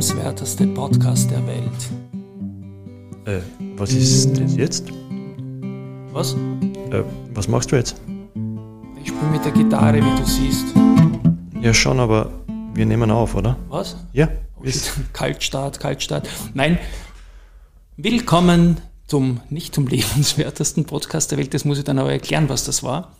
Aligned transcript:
Der 0.00 0.06
lebenswerteste 0.06 0.66
Podcast 0.68 1.30
der 1.30 1.46
Welt. 1.46 1.90
Äh, 3.26 3.42
was 3.76 3.92
ist 3.92 4.32
das 4.40 4.56
jetzt? 4.56 4.88
Was? 6.10 6.32
Äh, 6.90 7.02
was 7.34 7.48
machst 7.48 7.70
du 7.70 7.76
jetzt? 7.76 8.00
Ich 9.02 9.08
spiele 9.08 9.30
mit 9.30 9.44
der 9.44 9.52
Gitarre, 9.52 9.98
wie 9.98 10.18
du 10.18 10.24
siehst. 10.24 10.64
Ja, 11.60 11.74
schon, 11.74 12.00
aber 12.00 12.32
wir 12.72 12.86
nehmen 12.86 13.10
auf, 13.10 13.34
oder? 13.34 13.58
Was? 13.68 13.98
Ja. 14.14 14.30
Oh. 14.58 14.64
Kaltstart, 15.12 15.78
Kaltstart. 15.78 16.26
Nein. 16.54 16.78
Willkommen 17.98 18.78
zum, 19.06 19.42
nicht 19.50 19.74
zum 19.74 19.86
lebenswertesten 19.86 20.86
Podcast 20.86 21.30
der 21.30 21.36
Welt. 21.36 21.52
Das 21.52 21.66
muss 21.66 21.76
ich 21.76 21.84
dann 21.84 21.98
aber 21.98 22.12
erklären, 22.12 22.48
was 22.48 22.64
das 22.64 22.82
war. 22.82 23.12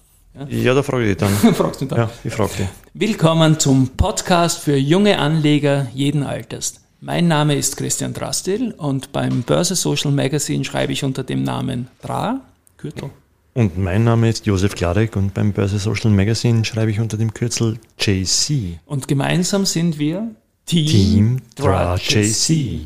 Ja, 0.49 0.75
da 0.75 0.83
frage 0.83 1.11
ich 1.11 1.17
dich 1.17 1.29
dann. 1.29 1.55
Fragst 1.55 1.81
du 1.81 1.87
dann? 1.87 1.99
Ja, 1.99 2.11
ich 2.23 2.33
frage 2.33 2.53
dich. 2.59 2.67
Willkommen 2.95 3.59
zum 3.59 3.89
Podcast 3.97 4.61
für 4.61 4.77
junge 4.77 5.19
Anleger 5.19 5.89
jeden 5.93 6.23
Alters. 6.23 6.75
Mein 7.01 7.27
Name 7.27 7.57
ist 7.57 7.77
Christian 7.77 8.13
Drastil 8.13 8.73
und 8.77 9.11
beim 9.11 9.43
Börse 9.43 9.75
Social 9.75 10.13
Magazine 10.13 10.65
schreibe 10.65 10.93
ich 10.93 11.03
unter 11.03 11.25
dem 11.25 11.43
Namen 11.43 11.89
DRA, 12.03 12.41
Kürtel. 12.77 13.11
Und 13.55 13.77
mein 13.77 14.05
Name 14.05 14.29
ist 14.29 14.47
Josef 14.47 14.77
Klarek 14.77 15.17
und 15.17 15.35
beim 15.35 15.53
Börse 15.53 15.81
Social 15.81 16.13
Magazine 16.13 16.65
schreibe 16.65 16.93
ich 16.93 17.01
unter 17.01 17.17
dem 17.17 17.35
Kürzel 17.35 17.79
JC. 17.99 18.79
Und 18.87 19.09
gemeinsam 19.09 19.67
sind 19.67 19.99
wir 19.99 20.31
Team, 20.65 20.87
Team 20.87 21.43
DRA 21.57 21.97
Dra 21.97 21.97
JC. 21.97 22.83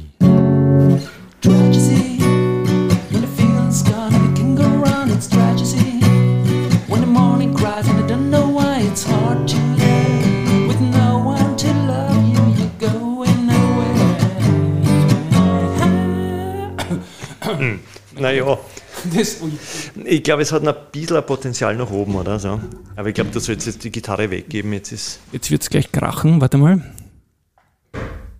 Naja, 18.25 18.59
ich 20.07 20.23
glaube, 20.23 20.41
es 20.41 20.51
hat 20.51 20.63
noch 20.63 20.75
ein 20.75 20.83
bisschen 20.91 21.19
ein 21.19 21.27
Potenzial 21.27 21.77
nach 21.77 21.91
oben, 21.91 22.17
oder 22.17 22.39
so. 22.39 22.59
Aber 22.97 23.09
ich 23.09 23.15
glaube, 23.15 23.31
du 23.31 23.39
sollst 23.39 23.67
jetzt 23.67 23.85
die 23.85 23.91
Gitarre 23.91 24.31
weggeben. 24.31 24.73
Jetzt 24.73 24.93
ist. 24.93 25.21
Jetzt 25.31 25.51
wird 25.51 25.61
es 25.61 25.69
gleich 25.69 25.93
krachen, 25.93 26.41
warte 26.41 26.57
mal. 26.57 26.83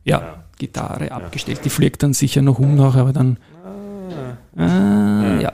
Ja, 0.03 0.45
Gitarre 0.57 1.13
abgestellt. 1.13 1.61
Die 1.67 1.69
fliegt 1.69 2.03
dann 2.03 2.15
sicher 2.15 2.41
noch 2.41 2.59
um 2.59 2.77
noch, 2.77 2.97
aber 2.97 3.13
dann. 3.13 3.37
Ah, 4.57 5.39
ja. 5.39 5.53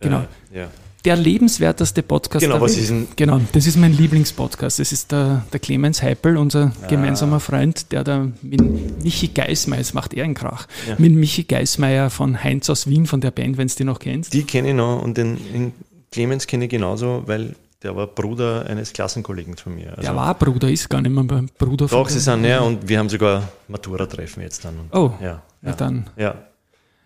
Genau. 0.00 0.24
Äh, 0.50 0.60
ja. 0.60 0.68
Der 1.04 1.14
lebenswerteste 1.16 2.02
Podcast 2.02 2.42
Genau, 2.42 2.56
der 2.56 2.62
was 2.62 2.72
Welt. 2.72 2.82
ist 2.82 2.90
denn- 2.90 3.08
Genau, 3.16 3.40
das 3.52 3.66
ist 3.66 3.76
mein 3.76 3.92
Lieblingspodcast. 3.96 4.80
Das 4.80 4.90
ist 4.92 5.12
der, 5.12 5.44
der 5.52 5.60
Clemens 5.60 6.02
Heipel, 6.02 6.36
unser 6.36 6.72
Ah. 6.82 6.86
gemeinsamer 6.88 7.38
Freund, 7.40 7.92
der 7.92 8.02
da 8.04 8.26
mit 8.42 9.02
Michi 9.04 9.28
Geismeier, 9.28 9.78
das 9.78 9.94
macht 9.94 10.12
er 10.14 10.24
einen 10.24 10.34
Krach, 10.34 10.66
Ja. 10.88 10.96
mit 10.98 11.14
Michi 11.14 11.44
Geismeier 11.44 12.10
von 12.10 12.42
Heinz 12.42 12.68
aus 12.68 12.88
Wien, 12.88 13.06
von 13.06 13.20
der 13.20 13.30
Band, 13.30 13.56
wenn 13.58 13.68
du 13.68 13.74
die 13.76 13.84
noch 13.84 14.00
kennst. 14.00 14.32
Die 14.34 14.42
kenne 14.42 14.70
ich 14.70 14.74
noch 14.74 15.00
und 15.02 15.16
den, 15.16 15.36
den 15.52 15.72
Clemens 16.10 16.46
kenne 16.46 16.64
ich 16.64 16.70
genauso, 16.70 17.22
weil 17.26 17.54
der 17.84 17.94
war 17.94 18.08
Bruder 18.08 18.66
eines 18.66 18.92
Klassenkollegen 18.92 19.56
von 19.56 19.76
mir. 19.76 19.90
Also, 19.90 20.02
Der 20.02 20.16
war 20.16 20.34
Bruder, 20.34 20.68
ist 20.68 20.88
gar 20.90 21.00
nicht 21.00 21.12
mehr 21.14 21.22
beim 21.22 21.48
Bruder 21.58 21.86
Doch, 21.86 22.06
von 22.06 22.12
sie 22.12 22.18
sind 22.18 22.42
näher 22.42 22.64
und 22.64 22.88
wir 22.88 22.98
haben 22.98 23.08
sogar 23.08 23.48
Matura-Treffen 23.68 24.42
jetzt 24.42 24.64
dann. 24.64 24.74
Und, 24.80 24.92
Oh, 24.92 25.12
ja. 25.20 25.26
ja, 25.26 25.42
Ja, 25.62 25.72
dann. 25.74 26.10
ja. 26.16 26.34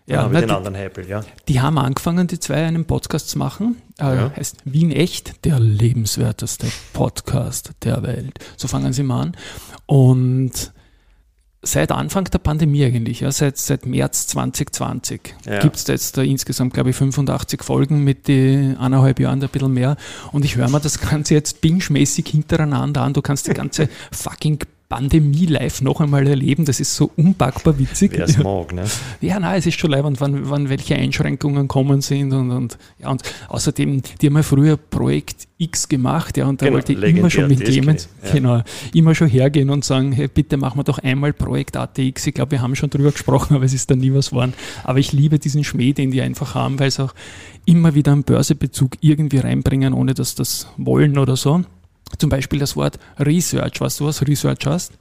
Ja, 0.05 0.23
habe 0.23 0.33
na, 0.33 0.39
ich 0.39 0.43
den 0.45 0.49
die- 0.49 0.55
anderen 0.55 0.75
Heipel, 0.77 1.07
ja. 1.07 1.23
Die 1.47 1.61
haben 1.61 1.77
angefangen, 1.77 2.27
die 2.27 2.39
zwei 2.39 2.65
einen 2.65 2.85
Podcast 2.85 3.29
zu 3.29 3.37
machen. 3.37 3.81
Äh, 3.99 4.03
Ja. 4.15 4.31
Heißt 4.35 4.57
Wien 4.65 4.91
Echt, 4.91 5.45
der 5.45 5.59
lebenswerteste 5.59 6.67
Podcast 6.91 7.71
der 7.83 8.03
Welt. 8.03 8.37
So 8.57 8.67
fangen 8.67 8.91
sie 8.91 9.03
mal 9.03 9.21
an. 9.21 9.37
Und 9.85 10.51
seit 11.65 11.93
Anfang 11.93 12.25
der 12.25 12.39
Pandemie 12.39 12.83
eigentlich, 12.83 13.21
ja, 13.21 13.31
seit, 13.31 13.57
seit 13.57 13.85
März 13.85 14.27
2020, 14.27 15.33
Ja. 15.45 15.59
gibt 15.61 15.77
es 15.77 15.87
jetzt 15.87 16.17
da 16.17 16.21
insgesamt, 16.21 16.73
glaube 16.73 16.89
ich, 16.89 16.95
85 16.97 17.63
Folgen 17.63 18.03
mit 18.03 18.27
die 18.27 18.75
eineinhalb 18.77 19.21
Jahren, 19.21 19.41
ein 19.41 19.47
bisschen 19.49 19.71
mehr. 19.73 19.95
Und 20.33 20.43
ich 20.43 20.57
höre 20.57 20.67
mir 20.67 20.81
das 20.81 20.99
Ganze 20.99 21.33
jetzt 21.35 21.61
binge-mäßig 21.61 22.27
hintereinander 22.27 23.01
an. 23.03 23.13
Du 23.13 23.21
kannst 23.21 23.47
die 23.47 23.53
ganze 23.53 23.87
fucking 24.11 24.59
Pandemie 24.93 25.47
live 25.47 25.81
noch 25.81 26.01
einmal 26.01 26.27
erleben. 26.27 26.65
Das 26.65 26.79
ist 26.79 26.95
so 26.95 27.09
unpackbar 27.15 27.79
witzig. 27.79 28.11
Wer 28.13 28.25
es 28.25 28.37
mag, 28.37 28.73
ne? 28.73 28.83
Ja, 29.21 29.39
nein, 29.39 29.57
es 29.57 29.65
ist 29.65 29.79
schon 29.79 29.89
leibend, 29.89 30.21
wann, 30.21 30.49
wann 30.49 30.69
welche 30.69 30.95
Einschränkungen 30.95 31.67
kommen 31.67 32.01
sind 32.01 32.31
und, 32.31 32.51
und 32.51 32.77
ja, 32.99 33.09
und 33.09 33.23
außerdem, 33.47 34.01
die 34.21 34.27
haben 34.27 34.35
ja 34.35 34.43
früher 34.43 34.77
Projekt 34.77 35.47
X 35.57 35.89
gemacht, 35.89 36.37
ja, 36.37 36.45
und 36.45 36.61
da 36.61 36.65
Genau, 36.65 36.75
wollte 36.75 36.93
ich 36.93 37.01
immer 37.01 37.29
schon 37.29 37.47
mit 37.47 37.67
ich, 37.67 37.75
ja. 37.77 37.95
genau, 38.31 38.61
immer 38.93 39.15
schon 39.15 39.27
hergehen 39.27 39.69
und 39.69 39.83
sagen, 39.83 40.11
hey, 40.11 40.27
bitte 40.27 40.57
machen 40.57 40.77
wir 40.77 40.83
doch 40.83 40.99
einmal 40.99 41.33
Projekt 41.33 41.75
ATX. 41.75 42.27
Ich 42.27 42.33
glaube, 42.35 42.51
wir 42.51 42.61
haben 42.61 42.75
schon 42.75 42.89
drüber 42.89 43.11
gesprochen, 43.11 43.55
aber 43.55 43.65
es 43.65 43.73
ist 43.73 43.89
dann 43.89 43.99
nie 43.99 44.13
was 44.13 44.29
geworden. 44.29 44.53
Aber 44.83 44.99
ich 44.99 45.11
liebe 45.11 45.39
diesen 45.39 45.63
Schmäh, 45.63 45.93
den 45.93 46.11
die 46.11 46.21
einfach 46.21 46.53
haben, 46.53 46.79
weil 46.79 46.91
sie 46.91 47.03
auch 47.03 47.15
immer 47.65 47.95
wieder 47.95 48.11
einen 48.11 48.23
Börsebezug 48.23 48.97
irgendwie 49.01 49.37
reinbringen, 49.37 49.93
ohne 49.93 50.13
dass 50.13 50.35
das 50.35 50.67
wollen 50.77 51.17
oder 51.17 51.35
so. 51.35 51.63
Zum 52.17 52.29
Beispiel 52.29 52.59
das 52.59 52.75
Wort 52.75 52.99
Research. 53.19 53.81
Weißt 53.81 53.99
du, 53.99 54.05
was 54.05 54.25
Research 54.25 54.65
heißt? 54.65 54.93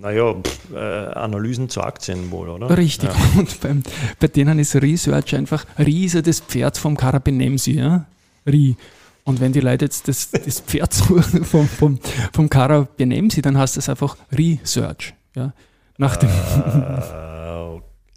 Naja, 0.00 0.34
pff, 0.34 0.72
äh, 0.74 0.78
Analysen 0.78 1.68
zu 1.68 1.82
Aktien 1.82 2.30
wohl, 2.30 2.48
oder? 2.50 2.76
Richtig. 2.76 3.08
Ja. 3.08 3.16
Und 3.40 3.60
beim, 3.60 3.82
bei 4.20 4.28
denen 4.28 4.58
ist 4.58 4.76
Research 4.76 5.34
einfach 5.34 5.64
Riese 5.78 6.22
das 6.22 6.40
Pferd 6.40 6.78
vom 6.78 6.96
Karabinemsi, 6.96 7.72
ja? 7.72 8.04
Ri. 8.46 8.76
Und 9.24 9.40
wenn 9.40 9.52
die 9.52 9.60
Leute 9.60 9.86
jetzt 9.86 10.06
das, 10.06 10.30
das 10.30 10.60
Pferd 10.60 10.92
suchen 10.92 11.44
vom, 11.44 11.66
vom, 11.66 11.98
vom 12.32 12.48
Karabinemsi, 12.48 13.42
dann 13.42 13.58
heißt 13.58 13.76
das 13.76 13.88
einfach 13.88 14.16
Research. 14.30 15.14
Ja? 15.34 15.52
Nach 15.98 16.16
dem, 16.16 16.28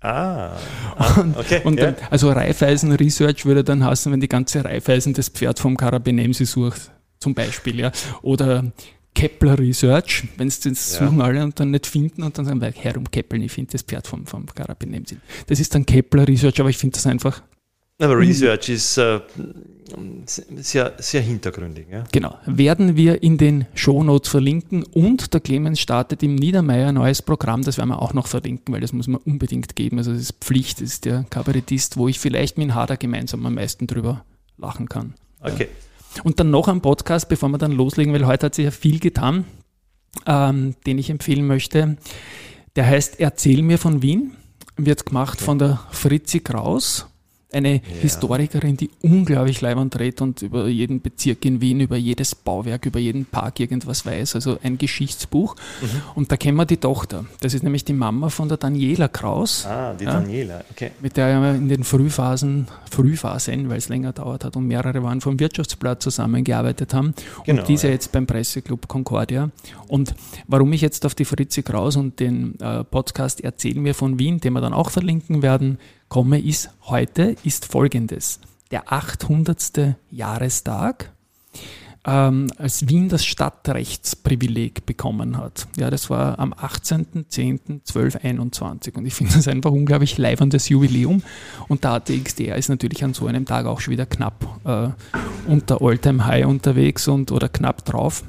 Äh, 0.01 0.07
ah, 0.07 0.51
ah, 0.97 1.25
okay. 1.37 1.61
und 1.63 1.77
ja. 1.77 1.91
dann, 1.91 1.95
also 2.09 2.31
Raiffeisen 2.31 2.93
Research 2.93 3.45
würde 3.45 3.63
dann 3.63 3.83
heißen, 3.83 4.11
wenn 4.11 4.21
die 4.21 4.29
ganze 4.29 4.63
Raiffeisen 4.63 5.13
das 5.13 5.29
Pferd 5.29 5.59
vom 5.59 5.75
Karabinemsi 5.75 6.45
sucht, 6.45 6.91
zum 7.19 7.33
Beispiel, 7.33 7.79
ja. 7.79 7.91
Oder 8.21 8.71
Kepler 9.13 9.57
Research, 9.59 10.25
wenn 10.37 10.49
sie 10.49 10.69
das 10.69 10.93
Ja. 10.93 11.05
suchen 11.07 11.21
alle 11.21 11.43
und 11.43 11.59
dann 11.59 11.71
nicht 11.71 11.85
finden 11.87 12.23
und 12.23 12.37
dann 12.37 12.45
sagen 12.45 12.61
wir, 12.61 12.71
herum 12.71 13.09
Keppeln, 13.11 13.41
ich 13.41 13.51
finde 13.51 13.71
das 13.73 13.81
Pferd 13.81 14.07
vom, 14.07 14.25
vom 14.25 14.45
Karabinemsi. 14.45 15.17
Das 15.47 15.59
ist 15.59 15.75
dann 15.75 15.85
Kepler 15.85 16.27
Research, 16.27 16.59
aber 16.59 16.69
ich 16.69 16.77
finde 16.77 16.93
das 16.95 17.05
einfach 17.05 17.41
Aber 18.01 18.17
Research 18.17 18.69
ist 18.69 18.97
äh, 18.97 19.19
sehr, 20.25 20.93
sehr 20.99 21.21
hintergründig. 21.21 21.87
Ja? 21.91 22.05
Genau. 22.13 22.37
Werden 22.45 22.95
wir 22.95 23.21
in 23.21 23.37
den 23.37 23.65
Shownotes 23.73 24.29
verlinken 24.29 24.83
und 24.83 25.33
der 25.33 25.41
Clemens 25.41 25.81
startet 25.81 26.23
im 26.23 26.35
Niedermeyer 26.35 26.89
ein 26.89 26.95
neues 26.95 27.21
Programm, 27.21 27.63
das 27.63 27.77
werden 27.77 27.89
wir 27.89 28.01
auch 28.01 28.13
noch 28.13 28.27
verlinken, 28.27 28.73
weil 28.73 28.81
das 28.81 28.93
muss 28.93 29.07
man 29.07 29.19
unbedingt 29.25 29.75
geben. 29.75 29.97
Also 29.97 30.11
das 30.11 30.21
ist 30.21 30.35
Pflicht, 30.39 30.79
das 30.81 30.93
ist 30.93 31.05
der 31.05 31.25
Kabarettist, 31.29 31.97
wo 31.97 32.07
ich 32.07 32.19
vielleicht 32.19 32.57
mit 32.57 32.73
Hader 32.73 32.95
gemeinsam 32.95 33.45
am 33.45 33.55
meisten 33.55 33.85
drüber 33.87 34.23
lachen 34.57 34.87
kann. 34.87 35.15
Okay. 35.41 35.67
Und 36.23 36.39
dann 36.39 36.49
noch 36.49 36.67
ein 36.67 36.81
Podcast, 36.81 37.29
bevor 37.29 37.49
wir 37.49 37.57
dann 37.57 37.71
loslegen, 37.71 38.13
weil 38.13 38.25
heute 38.25 38.47
hat 38.47 38.55
sich 38.55 38.65
ja 38.65 38.71
viel 38.71 38.99
getan, 38.99 39.45
ähm, 40.25 40.75
den 40.85 40.97
ich 40.97 41.09
empfehlen 41.09 41.45
möchte. 41.45 41.97
Der 42.75 42.85
heißt 42.85 43.19
Erzähl 43.19 43.61
mir 43.61 43.77
von 43.77 44.01
Wien, 44.01 44.35
wird 44.77 45.05
gemacht 45.05 45.41
von 45.41 45.59
der 45.59 45.79
Fritzi 45.91 46.39
Kraus, 46.39 47.08
eine 47.51 47.81
Historikerin, 48.01 48.77
die 48.77 48.91
unglaublich 49.01 49.61
leibend 49.61 49.95
dreht 49.95 50.21
und 50.21 50.41
über 50.43 50.67
jeden 50.67 51.01
Bezirk 51.01 51.43
in 51.45 51.61
Wien, 51.61 51.79
über 51.79 51.97
jedes 51.97 52.35
Bauwerk, 52.35 52.85
über 52.85 52.99
jeden 52.99 53.25
Park 53.25 53.59
irgendwas 53.59 54.05
weiß. 54.05 54.35
Also 54.35 54.59
ein 54.61 54.77
Geschichtsbuch. 54.77 55.55
Mhm. 55.81 55.87
Und 56.15 56.31
da 56.31 56.37
kennen 56.37 56.57
wir 56.57 56.65
die 56.65 56.77
Tochter. 56.77 57.25
Das 57.41 57.53
ist 57.53 57.63
nämlich 57.63 57.83
die 57.85 57.93
Mama 57.93 58.29
von 58.29 58.49
der 58.49 58.57
Daniela 58.57 59.07
Kraus 59.07 59.65
Ah, 59.65 59.93
die 59.93 60.03
Ja. 60.05 60.13
Daniela, 60.13 60.63
okay. 60.71 60.91
mit 61.01 61.17
der 61.17 61.27
er 61.27 61.55
in 61.55 61.69
den 61.69 61.83
Frühphasen, 61.83 62.67
Frühphasen, 62.91 63.69
weil 63.69 63.77
es 63.77 63.89
länger 63.89 64.13
dauert 64.13 64.43
hat 64.43 64.55
und 64.55 64.67
mehrere 64.67 65.01
waren 65.03 65.21
vom 65.21 65.39
Wirtschaftsblatt 65.39 66.03
zusammengearbeitet 66.03 66.93
haben 66.93 67.13
Genau, 67.45 67.61
und 67.61 67.67
diese 67.69 67.87
ja. 67.87 67.93
jetzt 67.93 68.11
beim 68.11 68.27
Presseclub 68.27 68.87
Concordia. 68.87 69.49
Und 69.87 70.13
warum 70.47 70.71
ich 70.73 70.81
jetzt 70.81 71.05
auf 71.05 71.15
die 71.15 71.25
Fritzi 71.25 71.63
Kraus 71.63 71.95
und 71.95 72.19
den 72.19 72.59
äh, 72.59 72.83
Podcast 72.83 73.41
Erzähl 73.41 73.75
mir 73.75 73.95
von 73.95 74.19
Wien, 74.19 74.39
den 74.39 74.53
wir 74.53 74.61
dann 74.61 74.73
auch 74.73 74.89
verlinken 74.91 75.41
werden, 75.41 75.79
komme, 76.09 76.39
ist 76.39 76.69
heute 76.83 77.35
ist 77.43 77.65
folgendes. 77.65 78.39
Der 78.71 78.91
800. 78.91 79.95
Jahrestag 80.11 81.11
ähm, 82.05 82.51
als 82.57 82.87
Wien 82.87 83.09
das 83.09 83.25
Stadtrechtsprivileg 83.25 84.85
bekommen 84.85 85.37
hat. 85.37 85.67
Ja, 85.77 85.89
das 85.89 86.09
war 86.09 86.39
am 86.39 86.53
18.10.1221 86.53 88.97
und 88.97 89.05
ich 89.05 89.13
finde 89.13 89.33
das 89.35 89.47
einfach 89.47 89.71
unglaublich 89.71 90.17
leibendes 90.17 90.69
Jubiläum 90.69 91.21
und 91.67 91.83
der 91.83 91.91
ATXDR 91.91 92.55
ist 92.55 92.69
natürlich 92.69 93.03
an 93.03 93.13
so 93.13 93.27
einem 93.27 93.45
Tag 93.45 93.65
auch 93.65 93.79
schon 93.79 93.91
wieder 93.91 94.05
knapp 94.05 94.59
äh, 94.65 94.89
unter 95.47 95.81
Alltime 95.81 96.25
High 96.25 96.45
unterwegs 96.45 97.07
und 97.07 97.31
oder 97.31 97.49
knapp 97.49 97.85
drauf. 97.85 98.23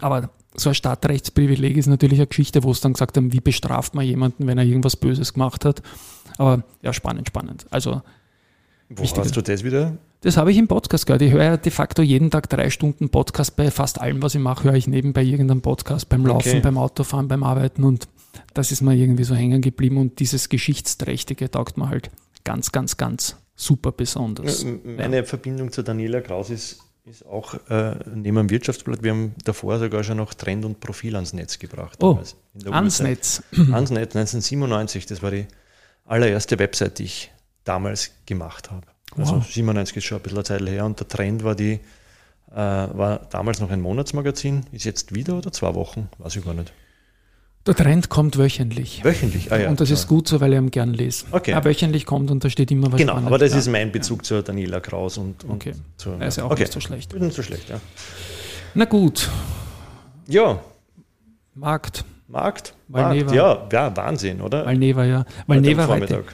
Aber 0.00 0.30
so 0.56 0.70
ein 0.70 0.74
Stadtrechtsprivileg 0.74 1.76
ist 1.76 1.86
natürlich 1.86 2.18
eine 2.18 2.26
Geschichte, 2.26 2.64
wo 2.64 2.72
es 2.72 2.80
dann 2.80 2.94
gesagt 2.94 3.16
haben, 3.16 3.32
wie 3.32 3.40
bestraft 3.40 3.94
man 3.94 4.04
jemanden, 4.04 4.46
wenn 4.46 4.58
er 4.58 4.64
irgendwas 4.64 4.96
Böses 4.96 5.32
gemacht 5.32 5.64
hat. 5.64 5.82
Aber 6.38 6.62
ja, 6.82 6.92
spannend, 6.92 7.28
spannend. 7.28 7.66
Also 7.70 8.02
Wo 8.88 9.02
hast 9.02 9.36
du 9.36 9.42
das 9.42 9.64
wieder? 9.64 9.98
Das 10.22 10.36
habe 10.36 10.50
ich 10.50 10.58
im 10.58 10.66
Podcast 10.66 11.06
gehört. 11.06 11.22
Ich 11.22 11.32
höre 11.32 11.44
ja 11.44 11.56
de 11.56 11.70
facto 11.70 12.02
jeden 12.02 12.30
Tag 12.30 12.48
drei 12.48 12.70
Stunden 12.70 13.08
Podcast 13.08 13.54
bei 13.54 13.70
fast 13.70 14.00
allem, 14.00 14.20
was 14.22 14.34
ich 14.34 14.40
mache, 14.40 14.64
höre 14.64 14.74
ich 14.74 14.88
nebenbei 14.88 15.22
irgendeinen 15.22 15.60
Podcast 15.60 16.08
beim 16.08 16.26
Laufen, 16.26 16.48
Okay. 16.48 16.60
beim 16.60 16.76
Autofahren, 16.78 17.28
beim 17.28 17.42
Arbeiten 17.44 17.84
und 17.84 18.08
das 18.54 18.72
ist 18.72 18.80
mir 18.80 18.94
irgendwie 18.94 19.24
so 19.24 19.34
hängen 19.34 19.62
geblieben 19.62 19.96
und 19.98 20.18
dieses 20.18 20.48
Geschichtsträchtige 20.48 21.50
taugt 21.50 21.76
mir 21.76 21.88
halt 21.88 22.10
ganz, 22.44 22.72
ganz, 22.72 22.96
ganz 22.96 23.36
super 23.54 23.92
besonders. 23.92 24.64
Meine 24.84 25.24
Verbindung 25.24 25.70
zu 25.70 25.82
Daniela 25.82 26.20
Kraus 26.20 26.50
ist, 26.50 26.80
ist 27.04 27.24
auch 27.24 27.54
äh, 27.68 27.94
neben 28.12 28.36
dem 28.36 28.50
Wirtschaftsblatt, 28.50 29.02
wir 29.02 29.12
haben 29.12 29.34
davor 29.44 29.78
sogar 29.78 30.02
schon 30.04 30.16
noch 30.16 30.34
Trend 30.34 30.64
und 30.64 30.80
Profil 30.80 31.14
ans 31.14 31.32
Netz 31.32 31.58
gebracht. 31.58 32.02
Oh, 32.02 32.18
ans. 32.70 33.00
Netz. 33.00 33.42
Ans 33.72 33.90
Netz 33.90 34.14
1997, 34.16 35.06
das 35.06 35.22
war 35.22 35.30
die 35.30 35.46
allererste 36.08 36.58
Website, 36.58 36.98
die 36.98 37.04
ich 37.04 37.30
damals 37.64 38.10
gemacht 38.26 38.70
habe. 38.70 38.86
Also 39.16 39.36
Wow. 39.36 39.46
97 39.46 39.96
ist 39.96 40.04
schon 40.04 40.18
ein 40.18 40.22
bisschen 40.22 40.38
eine 40.38 40.44
Zeit 40.44 40.62
her 40.62 40.84
und 40.84 40.98
der 41.00 41.08
Trend 41.08 41.44
war 41.44 41.54
die, 41.54 41.80
äh, 42.50 42.54
war 42.56 43.26
damals 43.30 43.60
noch 43.60 43.70
ein 43.70 43.80
Monatsmagazin, 43.80 44.64
ist 44.72 44.84
jetzt 44.84 45.14
wieder 45.14 45.34
oder 45.38 45.52
zwei 45.52 45.74
Wochen, 45.74 46.08
weiß 46.18 46.36
ich 46.36 46.44
gar 46.44 46.54
nicht. 46.54 46.72
Der 47.66 47.74
Trend 47.74 48.08
kommt 48.08 48.38
wöchentlich. 48.38 49.04
Wöchentlich, 49.04 49.52
ah 49.52 49.58
ja. 49.58 49.68
und 49.68 49.78
das 49.80 49.90
ist 49.90 50.06
klar. 50.06 50.16
gut 50.18 50.28
so, 50.28 50.40
weil 50.40 50.52
ich 50.54 50.58
ihn 50.58 50.70
gern 50.70 50.94
lese. 50.94 51.26
Okay. 51.32 51.50
Ja, 51.50 51.62
wöchentlich 51.64 52.06
kommt 52.06 52.30
und 52.30 52.42
da 52.42 52.48
steht 52.48 52.70
immer 52.70 52.90
was 52.90 52.96
Genau, 52.98 53.12
Spannendes. 53.12 53.26
aber 53.26 53.38
das 53.38 53.52
ja. 53.52 53.58
ist 53.58 53.68
mein 53.68 53.92
Bezug 53.92 54.24
zur 54.24 54.42
Daniela 54.42 54.80
Kraus 54.80 55.18
und, 55.18 55.44
und 55.44 55.50
Okay. 55.50 55.72
zur, 55.98 56.18
Ja, 56.18 56.26
ist 56.28 56.36
ja 56.38 56.44
auch 56.44 56.50
okay. 56.50 56.62
nicht 56.62 56.72
so 56.72 56.80
schlecht. 56.80 57.12
Nicht 57.12 57.34
so 57.34 57.42
schlecht, 57.42 57.68
ja. 57.68 57.78
Na 58.74 58.84
gut, 58.86 59.28
Ja, 60.28 60.60
Markt. 61.54 62.04
Markt. 62.28 62.74
Markt, 62.88 63.32
ja, 63.32 63.66
ja, 63.72 63.96
Wahnsinn, 63.96 64.40
oder? 64.40 64.66
Valneva, 64.66 65.04
ja. 65.04 65.24
Am 65.46 65.64
heute 65.64 66.24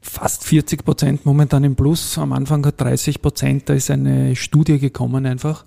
fast 0.00 0.44
40 0.44 0.84
Prozent 0.84 1.26
momentan 1.26 1.64
im 1.64 1.74
Plus. 1.76 2.16
Am 2.18 2.32
Anfang 2.32 2.64
hat 2.66 2.80
30 2.80 3.22
Prozent. 3.22 3.68
Da 3.68 3.74
ist 3.74 3.90
eine 3.90 4.34
Studie 4.36 4.78
gekommen 4.78 5.26
einfach. 5.26 5.64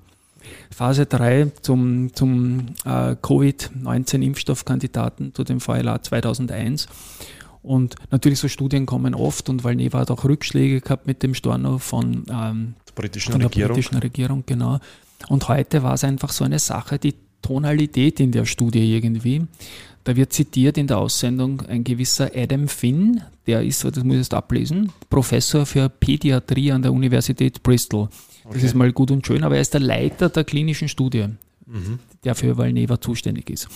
Phase 0.71 1.05
3 1.05 1.51
zum, 1.61 2.13
zum 2.13 2.67
äh, 2.85 3.15
Covid-19-Impfstoffkandidaten 3.21 5.33
zu 5.33 5.43
dem 5.43 5.59
VLA 5.59 6.01
2001. 6.01 6.87
Und 7.61 7.95
natürlich 8.11 8.39
so 8.39 8.47
Studien 8.49 8.85
kommen 8.85 9.15
oft 9.15 9.47
und 9.47 9.63
Valneva 9.63 9.99
hat 9.99 10.11
auch 10.11 10.25
Rückschläge 10.25 10.81
gehabt 10.81 11.07
mit 11.07 11.23
dem 11.23 11.33
Storno 11.33 11.77
von, 11.77 12.25
ähm, 12.29 12.75
Der 12.89 12.93
britischen 12.93 13.31
von 13.31 13.39
der 13.39 13.49
Regierung. 13.49 13.75
britischen 13.75 13.99
Regierung, 13.99 14.43
genau. 14.45 14.79
Und 15.29 15.47
heute 15.47 15.81
war 15.83 15.93
es 15.93 16.03
einfach 16.03 16.33
so 16.33 16.43
eine 16.43 16.59
Sache, 16.59 16.99
die 16.99 17.15
Tonalität 17.43 18.19
in 18.19 18.31
der 18.31 18.45
Studie 18.45 18.95
irgendwie. 18.95 19.43
Da 20.03 20.15
wird 20.15 20.33
zitiert 20.33 20.77
in 20.79 20.87
der 20.87 20.97
Aussendung 20.97 21.61
ein 21.61 21.83
gewisser 21.83 22.31
Adam 22.35 22.67
Finn, 22.67 23.21
der 23.45 23.61
ist, 23.63 23.83
das 23.85 24.03
muss 24.03 24.15
ich 24.15 24.21
jetzt 24.21 24.33
ablesen, 24.33 24.91
Professor 25.09 25.65
für 25.65 25.87
Pädiatrie 25.89 26.71
an 26.71 26.81
der 26.81 26.91
Universität 26.91 27.61
Bristol. 27.61 28.09
Das 28.45 28.55
Okay. 28.57 28.65
ist 28.65 28.73
mal 28.75 28.91
gut 28.91 29.11
und 29.11 29.25
schön, 29.25 29.43
aber 29.43 29.55
er 29.55 29.61
ist 29.61 29.73
der 29.73 29.79
Leiter 29.81 30.27
der 30.29 30.43
klinischen 30.43 30.89
Studie, 30.89 31.27
Mhm. 31.65 31.99
der 32.25 32.35
für 32.35 32.57
Valneva 32.57 32.99
zuständig 32.99 33.49
ist. 33.49 33.69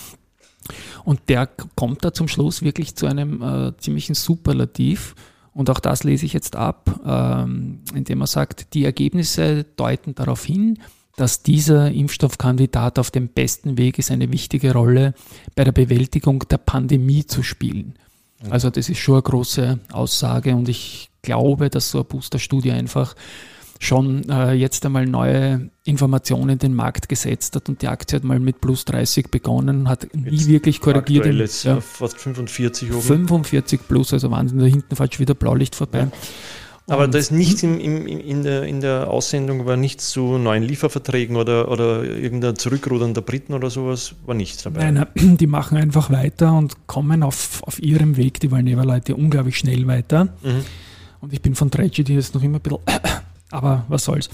Und 1.04 1.20
der 1.28 1.46
kommt 1.74 2.04
da 2.04 2.12
zum 2.12 2.28
Schluss 2.28 2.60
wirklich 2.62 2.94
zu 2.94 3.06
einem 3.06 3.40
äh, 3.42 3.72
ziemlichen 3.78 4.14
Superlativ. 4.14 5.14
Und 5.54 5.70
auch 5.70 5.80
das 5.80 6.04
lese 6.04 6.26
ich 6.26 6.34
jetzt 6.34 6.54
ab, 6.56 7.00
ähm, 7.06 7.80
indem 7.94 8.20
er 8.20 8.26
sagt, 8.26 8.74
die 8.74 8.84
Ergebnisse 8.84 9.64
deuten 9.76 10.14
darauf 10.14 10.44
hin, 10.44 10.78
dass 11.18 11.42
dieser 11.42 11.90
Impfstoffkandidat 11.90 12.98
auf 12.98 13.10
dem 13.10 13.28
besten 13.28 13.76
Weg 13.76 13.98
ist, 13.98 14.12
eine 14.12 14.32
wichtige 14.32 14.72
Rolle 14.72 15.14
bei 15.56 15.64
der 15.64 15.72
Bewältigung 15.72 16.44
der 16.48 16.58
Pandemie 16.58 17.26
zu 17.26 17.42
spielen. 17.42 17.94
Also 18.50 18.70
das 18.70 18.88
ist 18.88 18.98
schon 18.98 19.16
eine 19.16 19.22
große 19.22 19.80
Aussage 19.90 20.54
und 20.54 20.68
ich 20.68 21.10
glaube, 21.22 21.70
dass 21.70 21.90
so 21.90 21.98
eine 21.98 22.04
Booster-Studie 22.04 22.70
einfach 22.70 23.16
schon 23.80 24.28
äh, 24.28 24.52
jetzt 24.52 24.86
einmal 24.86 25.06
neue 25.06 25.70
Informationen 25.84 26.50
in 26.50 26.58
den 26.58 26.74
Markt 26.74 27.08
gesetzt 27.08 27.56
hat 27.56 27.68
und 27.68 27.82
die 27.82 27.88
Aktie 27.88 28.16
hat 28.16 28.24
mal 28.24 28.38
mit 28.38 28.60
plus 28.60 28.84
30 28.84 29.30
begonnen, 29.30 29.88
hat 29.88 30.14
nie 30.14 30.30
Jetzt 30.30 30.48
wirklich 30.48 30.80
korrigiert. 30.80 31.24
Aktuell 31.24 31.40
ist 31.40 31.64
ja, 31.64 31.74
ja. 31.74 31.80
fast 31.80 32.18
45 32.18 32.92
oben. 32.92 33.02
45 33.02 33.80
plus, 33.88 34.12
also 34.12 34.30
Wahnsinn, 34.30 34.60
da 34.60 34.66
hinten 34.66 34.94
fällt 34.94 35.14
schon 35.14 35.20
wieder 35.20 35.34
Blaulicht 35.34 35.74
vorbei. 35.74 36.08
Aber 36.88 37.06
da 37.06 37.18
ist 37.18 37.30
nichts 37.30 37.62
im, 37.62 37.78
im, 37.78 38.06
in, 38.06 38.42
der, 38.42 38.62
in 38.64 38.80
der 38.80 39.10
Aussendung, 39.10 39.66
war 39.66 39.76
nichts 39.76 40.08
zu 40.10 40.38
neuen 40.38 40.62
Lieferverträgen 40.62 41.36
oder, 41.36 41.70
oder 41.70 42.02
irgendein 42.02 42.56
Zurückrudern 42.56 43.12
der 43.14 43.20
Briten 43.20 43.52
oder 43.52 43.68
sowas, 43.70 44.14
war 44.24 44.34
nichts 44.34 44.62
dabei. 44.62 44.90
Nein, 44.90 45.06
nein, 45.14 45.36
die 45.40 45.46
machen 45.46 45.76
einfach 45.76 46.10
weiter 46.10 46.52
und 46.54 46.86
kommen 46.86 47.22
auf, 47.22 47.62
auf 47.64 47.82
ihrem 47.82 48.16
Weg, 48.16 48.40
die 48.40 48.50
Valneva-Leute, 48.50 49.14
unglaublich 49.16 49.58
schnell 49.58 49.86
weiter. 49.86 50.24
Mhm. 50.42 50.64
Und 51.20 51.32
ich 51.32 51.42
bin 51.42 51.54
von 51.54 51.70
Tragedy 51.70 52.14
jetzt 52.14 52.34
noch 52.34 52.42
immer 52.42 52.58
ein 52.58 52.62
bisschen, 52.62 52.80
aber 53.50 53.84
was 53.88 54.04
soll's. 54.04 54.30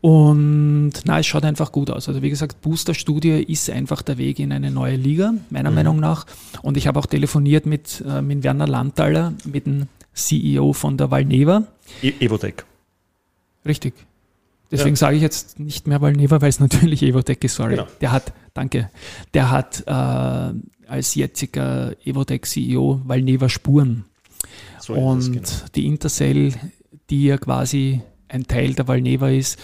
Und 0.00 0.92
na, 1.04 1.20
es 1.20 1.26
schaut 1.26 1.44
einfach 1.44 1.70
gut 1.70 1.88
aus. 1.90 2.08
Also 2.08 2.22
wie 2.22 2.30
gesagt, 2.30 2.60
Booster-Studie 2.62 3.42
ist 3.42 3.70
einfach 3.70 4.02
der 4.02 4.18
Weg 4.18 4.40
in 4.40 4.50
eine 4.50 4.70
neue 4.70 4.96
Liga, 4.96 5.32
meiner 5.50 5.70
Mhm. 5.70 5.76
Meinung 5.76 6.00
nach. 6.00 6.26
Und 6.62 6.76
ich 6.76 6.88
habe 6.88 6.98
auch 6.98 7.06
telefoniert 7.06 7.66
mit, 7.66 8.02
äh, 8.08 8.20
mit 8.20 8.42
Werner 8.42 8.66
Landtaler, 8.66 9.34
mit 9.44 9.66
dem 9.66 9.86
CEO 10.14 10.72
von 10.72 10.96
der 10.96 11.10
Valneva. 11.10 11.62
E 12.02 12.12
Evotec. 12.20 12.64
Richtig. 13.66 13.94
Deswegen 14.70 14.94
Ja. 14.94 15.00
sage 15.00 15.16
ich 15.16 15.22
jetzt 15.22 15.60
nicht 15.60 15.86
mehr 15.86 16.00
Valneva, 16.00 16.40
weil 16.40 16.48
es 16.48 16.60
natürlich 16.66 17.02
Evotec 17.02 17.44
ist, 17.44 17.54
sorry. 17.56 17.76
Genau. 17.76 17.86
Der 18.00 18.12
hat, 18.12 18.32
danke, 18.54 18.90
der 19.34 19.50
hat 19.50 19.84
äh, 19.86 20.54
als 20.88 21.14
jetziger 21.14 21.94
Evotec-CEO 22.04 23.02
Valneva 23.04 23.48
Spuren. 23.48 24.04
So 24.80 24.94
und 24.94 25.32
genau. 25.32 25.48
die 25.74 25.86
Intercell, 25.86 26.54
die 27.10 27.24
ja 27.26 27.36
quasi 27.38 28.00
ein 28.28 28.46
Teil 28.46 28.74
der 28.74 28.88
Valneva 28.88 29.28
ist, 29.28 29.58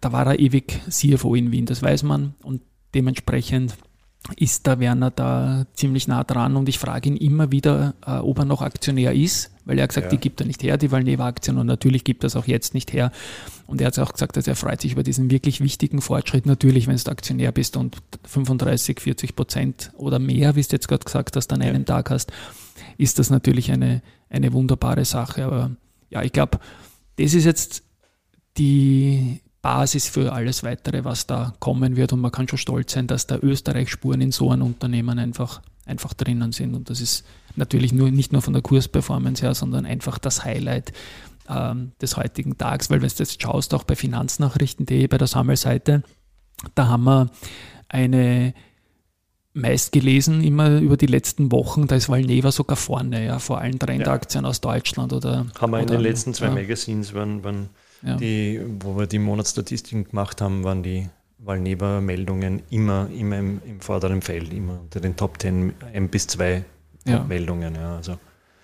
da 0.00 0.12
war 0.12 0.26
er 0.26 0.38
ewig 0.38 0.80
CFO 0.88 1.34
in 1.34 1.52
Wien, 1.52 1.66
das 1.66 1.82
weiß 1.82 2.02
man. 2.04 2.34
Und 2.42 2.62
dementsprechend 2.94 3.76
ist 4.36 4.66
der 4.66 4.78
Werner 4.80 5.10
da 5.10 5.66
ziemlich 5.74 6.06
nah 6.08 6.22
dran 6.24 6.56
und 6.56 6.68
ich 6.68 6.78
frage 6.78 7.08
ihn 7.08 7.16
immer 7.16 7.50
wieder, 7.50 7.94
äh, 8.06 8.12
ob 8.18 8.38
er 8.38 8.44
noch 8.44 8.60
Aktionär 8.62 9.14
ist, 9.14 9.50
weil 9.64 9.78
er 9.78 9.84
hat 9.84 9.90
gesagt, 9.90 10.06
Ja. 10.06 10.10
die 10.10 10.18
gibt 10.18 10.40
er 10.40 10.46
nicht 10.46 10.62
her, 10.62 10.76
die 10.76 10.90
Valneva-Aktien 10.90 11.56
und 11.58 11.66
natürlich 11.66 12.04
gibt 12.04 12.24
er 12.24 12.28
es 12.28 12.36
auch 12.36 12.46
jetzt 12.46 12.74
nicht 12.74 12.92
her. 12.92 13.10
Und 13.66 13.80
er 13.80 13.86
hat 13.88 13.98
auch 13.98 14.12
gesagt, 14.12 14.36
dass 14.36 14.46
er 14.46 14.54
freut 14.56 14.80
sich 14.80 14.92
über 14.92 15.02
diesen 15.02 15.30
wirklich 15.30 15.60
wichtigen 15.60 16.00
Fortschritt. 16.00 16.46
Natürlich, 16.46 16.86
wenn 16.86 16.96
du 16.96 17.10
Aktionär 17.10 17.52
bist 17.52 17.76
und 17.76 17.96
35, 18.24 19.00
40 19.00 19.34
Prozent 19.36 19.92
oder 19.96 20.18
mehr, 20.18 20.56
wie 20.56 20.62
du 20.62 20.68
jetzt 20.72 20.88
gerade 20.88 21.04
gesagt 21.04 21.36
hast, 21.36 21.52
an 21.52 21.60
Ja. 21.62 21.68
einem 21.68 21.84
Tag 21.86 22.10
hast, 22.10 22.30
ist 22.96 23.18
das 23.18 23.30
natürlich 23.30 23.70
eine, 23.72 24.02
eine 24.30 24.52
wunderbare 24.52 25.04
Sache. 25.04 25.44
Aber 25.44 25.70
ja, 26.10 26.22
ich 26.22 26.32
glaube, 26.32 26.58
das 27.16 27.34
ist 27.34 27.44
jetzt 27.44 27.82
die 28.56 29.40
Basis 29.62 30.08
für 30.08 30.32
alles 30.32 30.62
weitere, 30.62 31.04
was 31.04 31.26
da 31.26 31.52
kommen 31.58 31.96
wird. 31.96 32.12
Und 32.12 32.20
man 32.20 32.32
kann 32.32 32.48
schon 32.48 32.58
stolz 32.58 32.92
sein, 32.92 33.06
dass 33.06 33.26
da 33.26 33.38
Österreich-Spuren 33.38 34.20
in 34.20 34.32
so 34.32 34.50
einem 34.50 34.62
Unternehmen 34.62 35.18
einfach, 35.18 35.62
einfach 35.84 36.14
drinnen 36.14 36.52
sind. 36.52 36.74
Und 36.74 36.90
das 36.90 37.00
ist 37.00 37.24
natürlich 37.56 37.92
nur, 37.92 38.10
nicht 38.10 38.32
nur 38.32 38.42
von 38.42 38.52
der 38.52 38.62
Kursperformance 38.62 39.42
her, 39.42 39.54
sondern 39.54 39.84
einfach 39.84 40.18
das 40.18 40.44
Highlight 40.44 40.92
ähm, 41.48 41.92
des 42.00 42.16
heutigen 42.16 42.56
Tages. 42.56 42.90
Weil 42.90 43.02
wenn 43.02 43.08
du 43.08 43.14
jetzt 43.16 43.42
schaust, 43.42 43.74
auch 43.74 43.84
bei 43.84 43.96
finanznachrichten.de, 43.96 45.06
bei 45.08 45.18
der 45.18 45.26
Sammelseite, 45.26 46.02
da 46.74 46.88
haben 46.88 47.04
wir 47.04 47.30
eine 47.88 48.54
meist 49.54 49.92
gelesen, 49.92 50.42
immer 50.42 50.78
über 50.78 50.96
die 50.96 51.06
letzten 51.06 51.50
Wochen, 51.50 51.88
da 51.88 51.96
ist 51.96 52.08
Valneva 52.08 52.52
sogar 52.52 52.76
vorne, 52.76 53.26
ja, 53.26 53.38
vor 53.40 53.58
allen 53.58 53.78
Trendaktien 53.78 54.44
aus 54.44 54.60
Deutschland 54.60 55.12
oder. 55.12 55.46
Haben 55.60 55.72
wir 55.72 55.78
in 55.78 55.84
oder, 55.84 55.96
den 55.96 56.02
letzten 56.02 56.32
zwei 56.32 56.46
ja, 56.46 56.54
Magazines, 56.54 57.12
waren, 57.12 57.42
waren 57.42 57.70
ja. 58.02 58.16
die, 58.16 58.60
wo 58.80 58.96
wir 58.98 59.06
die 59.06 59.18
Monatsstatistiken 59.18 60.04
gemacht 60.04 60.40
haben, 60.40 60.64
waren 60.64 60.82
die 60.82 61.08
Valneva-Meldungen 61.38 62.62
immer, 62.70 63.08
immer 63.16 63.38
im, 63.38 63.60
im 63.64 63.80
vorderen 63.80 64.22
Feld, 64.22 64.52
immer 64.52 64.80
unter 64.80 65.00
den 65.00 65.16
Top 65.16 65.40
10, 65.40 65.72
ein 65.94 66.08
bis 66.08 66.26
zwei 66.26 66.64
Ja. 67.06 67.24
Meldungen. 67.24 67.74
Ja, 67.74 67.96
also 67.96 68.18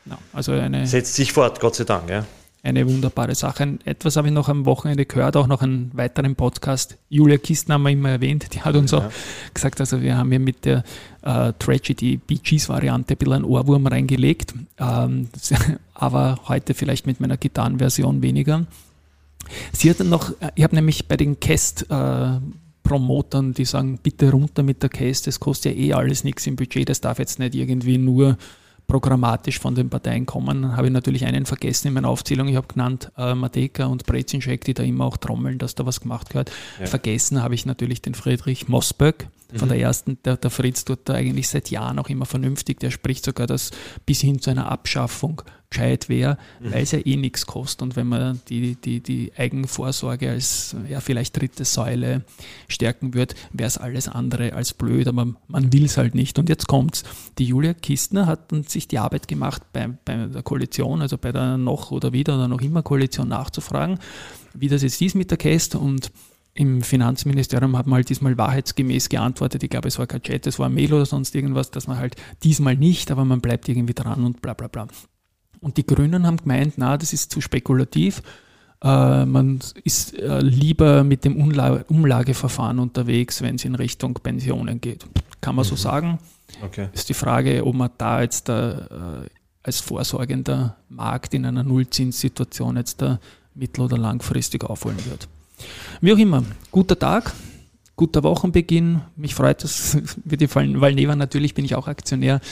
Ja, 0.06 0.18
also 0.32 0.52
eine, 0.52 0.86
setzt 0.86 1.14
sich 1.14 1.32
fort, 1.32 1.60
Gott 1.60 1.76
sei 1.76 1.84
Dank. 1.84 2.10
Ja. 2.10 2.24
eine 2.62 2.86
wunderbare 2.88 3.34
Sache. 3.34 3.78
Etwas 3.84 4.16
habe 4.16 4.28
ich 4.28 4.34
noch 4.34 4.48
am 4.48 4.64
Wochenende 4.66 5.04
gehört, 5.06 5.36
auch 5.36 5.46
noch 5.46 5.62
einen 5.62 5.90
weiteren 5.94 6.34
Podcast. 6.34 6.96
Julia 7.10 7.36
Kisten 7.38 7.72
haben 7.72 7.82
wir 7.82 7.90
immer 7.90 8.10
erwähnt, 8.10 8.52
die 8.54 8.60
hat 8.62 8.74
uns 8.74 8.92
auch 8.92 9.04
gesagt, 9.52 9.80
also 9.80 10.00
wir 10.02 10.16
haben 10.16 10.30
hier 10.30 10.40
mit 10.40 10.64
der 10.64 10.82
äh, 11.22 11.52
Tragedy 11.58 12.16
Bee 12.16 12.40
Gees 12.42 12.68
Variante 12.68 13.14
ein 13.14 13.16
bisschen 13.18 13.34
einen 13.34 13.44
Ohrwurm 13.44 13.86
reingelegt, 13.86 14.54
ähm, 14.78 15.28
aber 15.94 16.38
heute 16.48 16.74
vielleicht 16.74 17.06
mit 17.06 17.20
meiner 17.20 17.36
Gitarrenversion 17.36 18.20
weniger. 18.22 18.66
Sie 19.72 19.90
hat 19.90 20.00
dann 20.00 20.08
noch, 20.08 20.30
äh, 20.40 20.50
ich 20.54 20.64
habe 20.64 20.74
nämlich 20.74 21.06
bei 21.06 21.16
den 21.16 21.38
Cast 21.40 21.90
äh, 21.90 22.40
Promotern, 22.82 23.54
die 23.54 23.64
sagen, 23.64 23.98
bitte 24.02 24.30
runter 24.30 24.62
mit 24.62 24.82
der 24.82 24.90
Cast, 24.90 25.26
das 25.26 25.40
kostet 25.40 25.76
ja 25.76 25.82
eh 25.82 25.92
alles 25.94 26.22
nichts 26.24 26.46
im 26.46 26.56
Budget, 26.56 26.88
das 26.88 27.00
darf 27.00 27.18
jetzt 27.18 27.38
nicht 27.38 27.54
irgendwie 27.54 27.98
nur 27.98 28.36
programmatisch 28.86 29.58
von 29.58 29.74
den 29.74 29.88
Parteien 29.88 30.26
kommen. 30.26 30.62
Dann 30.62 30.76
habe 30.76 30.88
ich 30.88 30.92
natürlich 30.92 31.24
einen 31.24 31.46
vergessen 31.46 31.88
in 31.88 31.94
meiner 31.94 32.08
Aufzählung. 32.08 32.48
Ich 32.48 32.56
habe 32.56 32.66
genannt 32.66 33.10
äh, 33.16 33.34
Mateka 33.34 33.86
und 33.86 34.04
Brezinschek, 34.04 34.62
die 34.64 34.74
da 34.74 34.82
immer 34.82 35.06
auch 35.06 35.16
trommeln, 35.16 35.58
dass 35.58 35.74
da 35.74 35.86
was 35.86 36.00
gemacht 36.00 36.28
gehört. 36.30 36.52
Ja. 36.78 36.86
Vergessen 36.86 37.42
habe 37.42 37.54
ich 37.54 37.64
natürlich 37.64 38.02
den 38.02 38.14
Friedrich 38.14 38.66
von 38.66 39.68
Mhm. 39.68 39.68
der 39.68 39.78
ersten. 39.78 40.18
Der, 40.24 40.36
der 40.36 40.50
Fritz 40.50 40.84
tut 40.84 41.00
da 41.04 41.14
eigentlich 41.14 41.48
seit 41.48 41.70
Jahren 41.70 41.98
auch 41.98 42.08
immer 42.08 42.26
vernünftig. 42.26 42.80
Der 42.80 42.90
spricht 42.90 43.24
sogar, 43.24 43.46
dass 43.46 43.70
bis 44.04 44.20
hin 44.20 44.40
zu 44.40 44.50
einer 44.50 44.70
Abschaffung 44.70 45.42
gescheit 45.74 46.08
wäre, 46.08 46.38
weil 46.60 46.82
es 46.82 46.92
ja 46.92 47.00
eh 47.04 47.16
nichts 47.16 47.46
kostet. 47.46 47.82
Und 47.82 47.96
wenn 47.96 48.06
man 48.06 48.40
die, 48.48 48.76
die, 48.76 49.00
die 49.00 49.32
Eigenvorsorge 49.36 50.30
als 50.30 50.76
ja, 50.88 51.00
vielleicht 51.00 51.36
dritte 51.36 51.64
Säule 51.64 52.24
stärken 52.68 53.14
wird, 53.14 53.34
wäre 53.52 53.66
es 53.66 53.76
alles 53.76 54.08
andere 54.08 54.52
als 54.52 54.72
blöd, 54.72 55.08
aber 55.08 55.34
man 55.48 55.72
will 55.72 55.84
es 55.84 55.96
halt 55.96 56.14
nicht. 56.14 56.38
Und 56.38 56.48
jetzt 56.48 56.68
kommt's. 56.68 57.02
Die 57.38 57.44
Julia 57.44 57.74
Kistner 57.74 58.26
hat 58.26 58.52
dann 58.52 58.62
sich 58.62 58.86
die 58.86 58.98
Arbeit 58.98 59.26
gemacht, 59.26 59.62
bei, 59.72 59.88
bei 60.04 60.26
der 60.26 60.42
Koalition, 60.42 61.02
also 61.02 61.18
bei 61.18 61.32
der 61.32 61.58
noch 61.58 61.90
oder 61.90 62.12
wieder 62.12 62.36
oder 62.36 62.48
noch 62.48 62.60
immer 62.60 62.82
Koalition 62.82 63.28
nachzufragen, 63.28 63.98
wie 64.54 64.68
das 64.68 64.82
jetzt 64.82 65.02
ist 65.02 65.16
mit 65.16 65.30
der 65.30 65.38
Käst 65.38 65.74
und 65.74 66.12
im 66.56 66.82
Finanzministerium 66.82 67.76
hat 67.76 67.88
man 67.88 67.96
halt 67.96 68.08
diesmal 68.08 68.38
wahrheitsgemäß 68.38 69.08
geantwortet. 69.08 69.64
Ich 69.64 69.70
glaube, 69.70 69.88
es 69.88 69.98
war 69.98 70.06
kein 70.06 70.22
Chat, 70.22 70.46
es 70.46 70.60
war 70.60 70.68
ein 70.68 70.74
Mail 70.74 70.92
oder 70.92 71.04
sonst 71.04 71.34
irgendwas, 71.34 71.72
dass 71.72 71.88
man 71.88 71.98
halt 71.98 72.14
diesmal 72.44 72.76
nicht, 72.76 73.10
aber 73.10 73.24
man 73.24 73.40
bleibt 73.40 73.68
irgendwie 73.68 73.94
dran 73.94 74.24
und 74.24 74.40
bla 74.40 74.54
bla 74.54 74.68
bla. 74.68 74.86
Und 75.64 75.78
die 75.78 75.87
Grünen 75.87 76.26
haben 76.26 76.37
gemeint, 76.37 76.75
na, 76.76 76.99
das 76.99 77.14
ist 77.14 77.30
zu 77.30 77.40
spekulativ. 77.40 78.23
Äh, 78.83 79.25
man 79.25 79.61
ist 79.83 80.12
äh, 80.18 80.40
lieber 80.40 81.02
mit 81.04 81.25
dem 81.25 81.37
Umla 81.40 81.85
Umlageverfahren 81.88 82.78
unterwegs, 82.78 83.40
wenn 83.40 83.54
es 83.54 83.64
in 83.64 83.75
Richtung 83.75 84.12
Pensionen 84.12 84.78
geht. 84.78 85.06
Kann 85.40 85.54
man 85.54 85.64
so 85.64 85.75
sagen. 85.75 86.18
Okay. 86.62 86.88
Ist 86.92 87.09
die 87.09 87.14
Frage, 87.14 87.66
ob 87.66 87.75
man 87.75 87.90
da 87.97 88.21
jetzt 88.21 88.50
da, 88.50 89.23
äh, 89.23 89.28
als 89.62 89.80
vorsorgender 89.80 90.76
Markt 90.90 91.33
in 91.33 91.47
einer 91.47 91.62
Nullzinssituation 91.62 92.76
jetzt 92.76 93.00
da 93.00 93.18
mittel- 93.54 93.85
oder 93.85 93.97
langfristig 93.97 94.64
aufholen 94.64 94.99
wird. 95.06 95.28
Wie 96.02 96.12
auch 96.12 96.18
immer, 96.18 96.44
guter 96.71 96.99
Tag, 96.99 97.33
guter 97.97 98.23
Wochenbeginn. 98.23 99.00
Mich 99.16 99.35
freut 99.35 99.64
es, 99.64 99.97
wird 100.25 100.42
dir 100.42 100.49
fallen, 100.50 100.83
weil 100.83 100.94
Neva 100.94 101.16
natürlich 101.16 101.54
bin 101.54 101.64
ich 101.64 101.75
auch 101.75 101.88
Aktionär, 101.88 102.42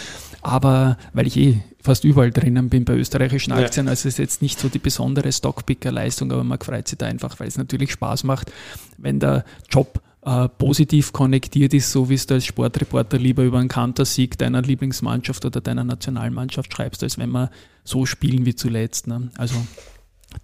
aber 0.43 0.99
weil 1.13 1.27
ich 1.27 1.37
eh 1.37 1.63
fast 1.81 2.05
überall 2.05 2.31
drinnen 2.31 2.69
bin 2.69 2.85
bei 2.85 2.95
österreichischen 2.95 3.51
Ja. 3.51 3.59
Aktien, 3.59 3.89
also 3.89 4.09
es 4.09 4.15
ist 4.15 4.19
jetzt 4.19 4.43
nicht 4.43 4.59
so 4.61 4.69
die 4.69 4.79
besondere 4.79 5.33
Stockpicker-Leistung, 5.33 6.31
aber 6.33 6.45
man 6.45 6.59
freut 6.61 6.87
sich 6.87 6.99
da 6.99 7.07
einfach, 7.07 7.41
weil 7.41 7.49
es 7.49 7.57
natürlich 7.57 7.93
Spaß 7.93 8.25
macht, 8.25 8.53
wenn 8.99 9.19
der 9.19 9.45
Job 9.71 10.01
äh, 10.25 10.49
positiv 10.49 11.13
konnektiert 11.13 11.75
ist, 11.75 11.91
so 11.91 12.09
wie 12.09 12.15
es 12.15 12.27
du 12.27 12.35
als 12.35 12.45
Sportreporter 12.45 13.19
lieber 13.19 13.43
über 13.43 13.59
einen 13.59 13.69
Kantersieg 13.69 14.39
deiner 14.39 14.63
Lieblingsmannschaft 14.63 15.45
oder 15.45 15.61
deiner 15.61 15.83
Nationalmannschaft 15.85 16.73
schreibst, 16.73 17.03
als 17.03 17.19
wenn 17.19 17.31
wir 17.31 17.51
so 17.83 18.07
spielen 18.07 18.47
wie 18.47 18.55
zuletzt. 18.55 19.09
Ne? 19.09 19.31
Also 19.37 19.57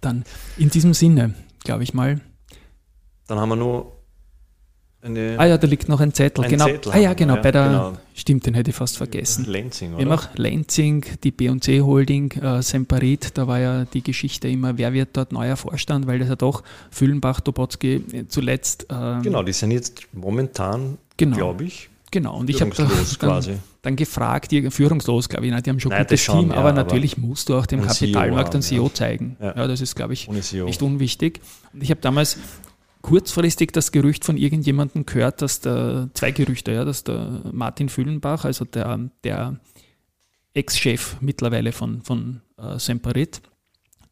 dann 0.01 0.25
in 0.57 0.69
diesem 0.69 0.93
Sinne, 0.93 1.33
glaube 1.63 1.83
ich 1.83 1.93
mal, 1.93 2.19
Dann 3.27 3.39
haben 3.39 3.49
wir 3.49 3.55
nur 3.55 3.98
eine 5.01 5.35
Ah 5.39 5.45
ja, 5.45 5.57
da 5.57 5.67
liegt 5.67 5.87
noch 5.87 5.99
ein 5.99 6.13
Zettel. 6.13 6.43
Ein 6.43 6.49
genau. 6.51 6.65
Zettel 6.65 6.91
ah 6.91 6.97
ja, 6.97 7.09
haben 7.09 7.17
wir, 7.19 7.25
genau. 7.25 7.35
ja, 7.35 7.41
bei 7.41 7.51
der, 7.51 7.67
genau. 7.67 7.93
Stimmt, 8.13 8.45
den 8.45 8.53
hätte 8.53 8.71
ich 8.71 8.75
fast 8.75 8.97
vergessen. 8.97 9.45
Lenzing, 9.45 9.91
Wir 9.91 9.99
oder? 9.99 10.05
machen 10.07 10.29
Lenzing, 10.35 11.05
die 11.23 11.31
B&C 11.31 11.81
Holding, 11.81 12.31
äh, 12.31 12.61
Semperit, 12.61 13.37
da 13.37 13.47
war 13.47 13.59
ja 13.59 13.85
die 13.85 14.01
Geschichte 14.03 14.49
immer, 14.49 14.77
wer 14.77 14.91
wird 14.93 15.09
dort 15.13 15.31
neuer 15.31 15.55
Vorstand, 15.55 16.05
weil 16.07 16.19
das 16.19 16.27
ja 16.29 16.35
doch 16.35 16.63
Füllenbach, 16.91 17.39
Tobotzki 17.41 18.03
äh, 18.11 18.27
zuletzt. 18.27 18.87
ähm, 18.89 19.21
Genau, 19.21 19.43
die 19.43 19.53
sind 19.53 19.71
jetzt 19.71 20.07
momentan, 20.13 20.97
Genau. 21.17 21.35
glaube 21.37 21.63
ich, 21.65 21.89
Genau, 22.11 22.37
und 22.39 22.49
ich 22.49 22.59
habe 22.59 22.73
führungslos 22.73 23.17
dann, 23.19 23.29
quasi. 23.29 23.53
dann 23.83 23.95
gefragt, 23.95 24.51
die, 24.51 24.71
führungslos, 24.71 25.29
glaube 25.29 25.45
ich, 25.45 25.51
nein, 25.51 25.61
die 25.61 25.69
haben 25.69 25.79
schon 25.79 25.91
ein 25.91 26.03
gutes 26.03 26.21
schon, 26.21 26.39
Team, 26.39 26.49
ja, 26.49 26.55
aber 26.55 26.69
aber 26.69 26.83
natürlich 26.83 27.17
musst 27.17 27.49
du 27.49 27.55
auch 27.55 27.65
dem 27.67 27.81
Kapitalmarkt 27.85 28.51
CEO 28.51 28.57
ein 28.57 28.61
CEO 28.63 28.77
haben, 28.79 28.87
ja. 28.89 28.93
zeigen. 28.95 29.37
Ja. 29.39 29.67
Das 29.67 29.81
ist, 29.81 29.95
glaube 29.95 30.13
ich, 30.13 30.27
nicht 30.27 30.81
unwichtig. 30.81 31.39
Und 31.71 31.83
ich 31.83 31.91
habe 31.91 32.01
damals 32.01 32.37
kurzfristig 33.01 33.71
das 33.71 33.91
Gerücht 33.91 34.25
von 34.25 34.37
irgendjemandem 34.37 35.05
gehört, 35.05 35.41
dass 35.41 35.61
der, 35.61 36.09
zwei 36.13 36.31
Gerüchte, 36.31 36.71
ja, 36.71 36.85
dass 36.85 37.03
der 37.03 37.41
Martin 37.51 37.89
Füllenbach, 37.89 38.45
also 38.45 38.65
der, 38.65 39.09
der 39.23 39.59
Ex-Chef 40.53 41.17
mittlerweile 41.21 41.71
von, 41.71 42.01
von 42.01 42.41
äh, 42.57 42.77
Semperit, 42.77 43.41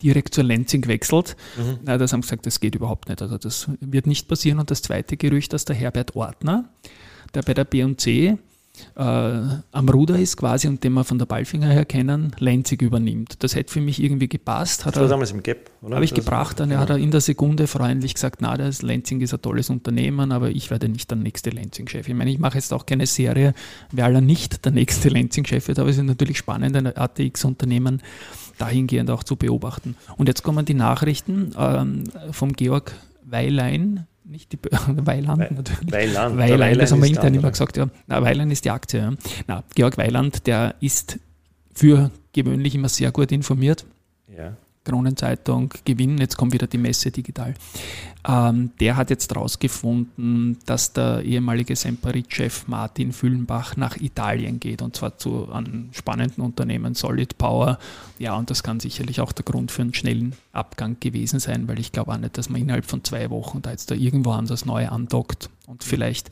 direkt 0.02 0.34
zur 0.34 0.44
Lenzing 0.44 0.88
wechselt. 0.88 1.36
Mhm. 1.58 1.80
Na, 1.84 1.98
das 1.98 2.14
haben 2.14 2.22
gesagt, 2.22 2.46
das 2.46 2.60
geht 2.60 2.76
überhaupt 2.76 3.10
nicht. 3.10 3.22
Also 3.22 3.38
das 3.38 3.68
wird 3.80 4.06
nicht 4.06 4.28
passieren. 4.28 4.60
Und 4.60 4.70
das 4.70 4.82
zweite 4.84 5.18
Gerücht, 5.18 5.54
dass 5.54 5.66
der 5.66 5.76
Herbert 5.76 6.16
Ortner, 6.16 6.70
der 7.34 7.42
bei 7.42 7.54
der 7.54 7.66
B&C 7.66 8.38
äh, 8.96 9.02
am 9.02 9.90
Ruder 9.90 10.18
ist 10.20 10.38
quasi 10.38 10.68
und 10.68 10.84
den 10.84 10.94
wir 10.94 11.04
von 11.04 11.18
der 11.20 11.26
Ballfinger 11.26 11.68
her 11.68 11.86
kennen, 11.86 12.36
Lenzig 12.40 12.82
übernimmt. 12.82 13.44
Das 13.44 13.56
hätte 13.56 13.72
für 13.74 13.82
mich 13.82 14.02
irgendwie 14.02 14.28
gepasst. 14.28 14.86
Hat 14.86 14.96
Das 14.96 15.02
war 15.02 15.10
damals 15.10 15.32
im 15.32 15.44
Gap, 15.44 15.70
oder? 15.82 15.96
habe 15.96 16.06
ich 16.06 16.12
Das- 16.14 16.24
gebracht, 16.26 16.60
dann 16.60 16.70
genau. 16.70 16.82
hat 16.82 16.90
er 16.90 16.98
in 16.98 17.12
der 17.12 17.22
Sekunde 17.22 17.68
freundlich 17.68 18.14
gesagt, 18.14 18.42
na, 18.42 18.58
das 18.58 18.82
Lenzing 18.82 19.22
ist 19.22 19.34
ein 19.34 19.42
tolles 19.42 19.70
Unternehmen, 19.70 20.32
aber 20.32 20.50
ich 20.50 20.70
werde 20.70 20.90
nicht 20.90 21.10
der 21.10 21.18
nächste 21.18 21.50
Lenzing-Chef. 21.50 22.08
Ich 22.08 22.14
meine, 22.16 22.32
ich 22.32 22.40
mache 22.40 22.56
jetzt 22.58 22.74
auch 22.74 22.86
keine 22.86 23.06
Serie, 23.06 23.54
wer 23.92 24.06
aller 24.06 24.22
nicht 24.22 24.66
der 24.66 24.72
nächste 24.72 25.10
Lenzing-Chef 25.10 25.68
wird, 25.68 25.80
aber 25.80 25.90
es 25.90 25.98
ist 25.98 26.04
natürlich 26.04 26.38
spannend, 26.38 26.76
ein 26.76 26.88
ATX-Unternehmen 26.96 28.02
dahingehend 28.58 29.10
auch 29.12 29.24
zu 29.24 29.36
beobachten. 29.36 29.96
Und 30.18 30.28
jetzt 30.28 30.44
kommen 30.44 30.66
die 30.66 30.74
Nachrichten 30.74 31.52
ähm, 31.58 32.04
vom 32.32 32.54
Georg 32.54 32.94
Weilein, 33.24 34.08
nicht 34.28 34.52
die 34.54 34.60
Weiland 34.88 35.40
Wei- 35.42 35.50
natürlich. 35.54 35.92
Weiland. 35.92 36.38
Weiland, 36.38 36.62
Der 36.62 36.76
das 36.78 36.92
haben 36.92 37.02
wir 37.02 37.10
intern 37.10 37.34
immer 37.34 37.52
gesagt, 37.52 37.78
ja. 37.78 37.88
Na, 38.08 38.22
Weiland 38.22 38.52
ist 38.52 38.66
die 38.66 38.72
Aktie. 38.72 39.00
Ja. 39.00 39.14
Na, 39.48 39.64
Georg 39.76 39.98
Weiland, 39.98 40.46
der 40.48 40.76
ist 40.80 41.20
für 41.74 42.12
gewöhnlich 42.34 42.76
immer 42.76 42.90
sehr 42.90 43.12
gut 43.12 43.32
informiert. 43.32 43.86
Ja. 44.36 44.58
Kronenzeitung, 44.88 45.74
Gewinn, 45.84 46.18
jetzt 46.18 46.38
kommt 46.38 46.54
wieder 46.54 46.68
die 46.68 46.78
Messe 46.78 47.12
digital. 47.12 47.54
Ähm, 48.26 48.72
der 48.80 48.96
hat 48.96 49.10
jetzt 49.10 49.34
herausgefunden, 49.34 50.58
dass 50.66 50.94
der 50.94 51.24
ehemalige 51.24 51.76
Semperit-Chef 51.76 52.68
Martin 52.68 53.12
Füllenbach 53.12 53.76
nach 53.76 53.98
Italien 53.98 54.62
geht 54.62 54.82
und 54.82 54.96
zwar 54.96 55.18
zu 55.18 55.52
einem 55.52 55.90
spannenden 55.92 56.42
Unternehmen 56.42 56.96
Solid 56.96 57.38
Power. 57.38 57.80
Ja, 58.18 58.36
und 58.36 58.50
das 58.50 58.64
kann 58.64 58.80
sicherlich 58.80 59.20
auch 59.20 59.34
der 59.34 59.44
Grund 59.44 59.72
für 59.72 59.82
einen 59.82 59.94
schnellen 59.94 60.34
Abgang 60.54 60.96
gewesen 61.02 61.40
sein, 61.42 61.68
weil 61.68 61.80
ich 61.80 61.92
glaube 61.92 62.14
auch 62.14 62.18
nicht, 62.18 62.38
dass 62.38 62.50
man 62.50 62.62
innerhalb 62.62 62.86
von 62.86 63.04
zwei 63.04 63.30
Wochen 63.30 63.62
da 63.62 63.72
jetzt 63.72 63.92
da 63.92 63.96
irgendwo 63.96 64.32
anders 64.32 64.66
neu 64.66 64.88
andockt 64.88 65.50
und 65.66 65.84
vielleicht 65.84 66.32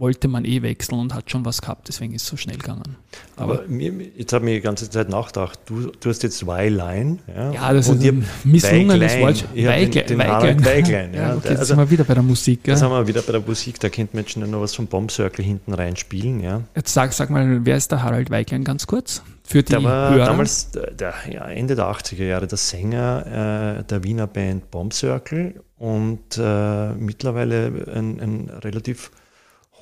wollte 0.00 0.26
man 0.28 0.44
eh 0.46 0.62
wechseln 0.62 0.98
und 0.98 1.14
hat 1.14 1.30
schon 1.30 1.44
was 1.44 1.60
gehabt, 1.60 1.86
deswegen 1.86 2.14
ist 2.14 2.22
es 2.22 2.28
so 2.28 2.36
schnell 2.36 2.56
gegangen. 2.56 2.96
Aber 3.36 3.62
mir, 3.68 3.92
jetzt 4.16 4.32
habe 4.32 4.48
ich 4.50 4.56
die 4.56 4.60
ganze 4.62 4.88
Zeit 4.88 5.10
nachgedacht, 5.10 5.60
du, 5.66 5.92
du 6.00 6.08
hast 6.08 6.22
jetzt 6.22 6.46
Weilein. 6.46 7.18
Ja, 7.28 7.52
Ja, 7.52 7.72
das 7.72 7.88
und 7.88 8.02
ist 8.02 8.08
ein 8.08 8.26
misslungenes. 8.44 9.18
Wort. 9.18 9.44
Weiglein. 9.54 11.14
ja. 11.14 11.20
Ja, 11.30 11.36
okay, 11.36 11.48
also- 11.50 11.64
sind 11.64 11.78
wir 11.78 11.90
wieder 11.90 12.04
bei 12.04 12.14
der 12.14 12.22
Musik. 12.22 12.64
Das 12.64 12.80
Gell? 12.80 12.88
haben 12.88 12.96
wir 12.96 13.06
wieder 13.06 13.22
bei 13.22 13.32
der 13.32 13.42
Musik, 13.42 13.78
da 13.78 13.88
könnte 13.90 14.16
man 14.16 14.26
schon 14.26 14.50
noch 14.50 14.60
was 14.62 14.74
vom 14.74 14.86
Bomb 14.86 15.10
Circle 15.10 15.44
hinten 15.44 15.74
reinspielen. 15.74 16.40
Ja. 16.40 16.62
Jetzt 16.74 16.94
sag, 16.94 17.12
sag 17.12 17.30
mal, 17.30 17.60
wer 17.64 17.76
ist 17.76 17.92
der 17.92 18.02
Harald 18.02 18.30
Weiglein 18.30 18.64
ganz 18.64 18.86
kurz? 18.86 19.22
Für 19.44 19.62
die 19.62 19.72
Der 19.72 19.82
war 19.82 20.10
Hörer. 20.14 20.26
damals 20.26 20.70
der, 20.70 20.92
der, 20.92 21.14
ja, 21.30 21.44
Ende 21.46 21.74
der 21.74 21.86
80er 21.86 22.24
Jahre 22.24 22.46
der 22.46 22.56
Sänger 22.56 23.78
äh, 23.80 23.84
der 23.84 24.04
Wiener 24.04 24.26
Band 24.28 24.70
Bomb 24.70 24.94
Circle 24.94 25.60
und 25.76 26.38
äh, 26.38 26.92
mittlerweile 26.94 27.66
ein, 27.94 28.20
ein 28.20 28.50
relativ 28.62 29.10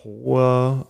hoher 0.05 0.87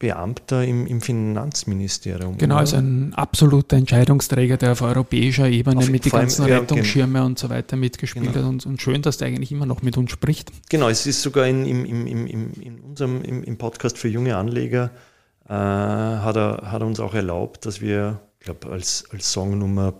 Beamter 0.00 0.64
im, 0.64 0.86
im 0.86 1.02
Finanzministerium. 1.02 2.38
Genau, 2.38 2.54
oder? 2.54 2.60
also 2.60 2.76
ein 2.76 3.12
absoluter 3.14 3.76
Entscheidungsträger, 3.76 4.56
der 4.56 4.72
auf 4.72 4.80
europäischer 4.80 5.46
Ebene 5.46 5.76
Auf- 5.76 5.90
mit 5.90 6.06
den 6.06 6.10
vor 6.10 6.20
allem, 6.20 6.28
ganzen 6.28 6.48
ja, 6.48 6.58
Rettungsschirme 6.58 7.22
und 7.22 7.38
so 7.38 7.50
weiter 7.50 7.76
mitgespielt 7.76 8.32
Genau. 8.32 8.38
hat. 8.38 8.50
Und, 8.50 8.64
und 8.64 8.80
schön, 8.80 9.02
dass 9.02 9.18
der 9.18 9.28
eigentlich 9.28 9.52
immer 9.52 9.66
noch 9.66 9.82
mit 9.82 9.98
uns 9.98 10.10
spricht. 10.10 10.50
Genau, 10.70 10.88
es 10.88 11.06
ist 11.06 11.20
sogar 11.20 11.46
in, 11.46 11.66
im, 11.66 11.84
im, 11.84 12.06
im, 12.06 12.52
in 12.54 12.80
unserem 12.80 13.22
im, 13.22 13.58
Podcast 13.58 13.98
für 13.98 14.08
junge 14.08 14.36
Anleger 14.36 14.90
äh, 15.46 15.52
hat, 15.52 16.34
er, 16.36 16.72
hat 16.72 16.80
er 16.80 16.86
uns 16.86 16.98
auch 16.98 17.12
erlaubt, 17.12 17.66
dass 17.66 17.82
wir, 17.82 18.20
ich 18.38 18.46
glaube, 18.46 18.70
als, 18.70 19.04
als 19.12 19.30
Song 19.30 19.58
Nummer 19.58 19.92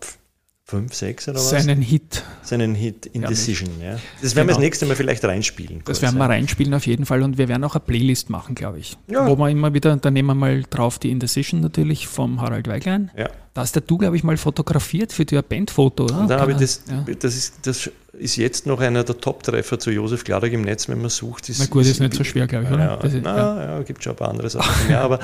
5, 0.71 0.95
6 0.95 1.29
oder 1.29 1.37
was? 1.39 1.51
Seinen 1.51 1.83
Hit, 1.83 2.23
seinen 2.43 2.75
Hit 2.75 3.07
Indecision. 3.07 3.69
Ja. 3.83 3.93
Das 3.93 4.01
Genau. 4.01 4.37
werden 4.37 4.49
wir 4.49 4.55
das 4.55 4.59
nächste 4.59 4.87
Mal 4.87 4.97
vielleicht 4.97 5.25
reinspielen. 5.25 5.83
das 5.85 6.01
werden 6.01 6.17
wir 6.17 6.25
ja. 6.25 6.27
reinspielen 6.31 6.73
auf 6.75 6.87
jeden 6.87 7.05
Fall. 7.07 7.23
Und 7.23 7.39
wir 7.39 7.49
werden 7.49 7.65
auch 7.65 7.75
eine 7.75 7.81
Playlist 7.85 8.31
machen, 8.31 8.55
glaube 8.55 8.79
ich. 8.79 8.97
Ja. 9.09 9.27
Wo 9.27 9.37
wir 9.37 9.49
immer 9.49 9.75
wieder, 9.75 9.97
da 9.97 10.11
nehmen 10.11 10.29
wir 10.29 10.35
mal 10.35 10.63
drauf 10.71 10.99
die 10.99 11.11
Indecision 11.11 11.61
natürlich 11.61 12.07
vom 12.07 12.41
Harald 12.41 12.69
Weiglein. 12.69 13.11
Ja. 13.17 13.29
Da 13.53 13.63
hast 13.63 13.75
ja 13.75 13.83
du, 13.85 13.99
glaube 13.99 14.17
ich, 14.17 14.23
mal 14.23 14.37
fotografiert 14.37 15.13
für 15.13 15.25
dir 15.25 15.41
ein 15.41 15.45
Bandfoto, 15.49 16.05
oder? 16.05 16.21
Und 16.21 16.31
dann 16.31 16.41
habe 16.41 16.53
ich 16.53 16.59
das, 16.59 16.85
ja. 16.89 17.05
das, 17.19 17.35
ist, 17.37 17.55
das 17.67 17.91
ist 18.13 18.37
jetzt 18.37 18.67
noch 18.67 18.81
einer 18.81 19.03
der 19.03 19.19
Top-Treffer 19.19 19.79
zu 19.81 19.91
Josef 19.91 20.23
Klarig 20.23 20.53
im 20.53 20.63
Netz, 20.63 20.89
wenn 20.89 21.01
man 21.01 21.11
sucht. 21.11 21.51
Na 21.59 21.67
gut, 21.67 21.85
ist 21.85 21.99
nicht 22.01 22.15
so 22.15 22.23
schwer, 22.23 22.47
glaube 22.47 22.67
ich, 22.67 22.71
oder? 22.71 22.85
Ja, 22.85 22.97
Das 22.97 23.13
ist- 23.13 23.23
na, 23.25 23.65
ja. 23.79 23.83
gibt 23.83 24.05
schon 24.05 24.13
ein 24.13 24.17
paar 24.17 24.29
andere 24.29 24.49
Sachen 24.51 24.87
mehr, 24.87 25.01
aber, 25.01 25.19